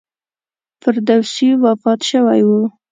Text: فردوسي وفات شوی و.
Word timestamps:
فردوسي 0.81 1.49
وفات 1.63 1.99
شوی 2.09 2.41
و. 2.47 2.49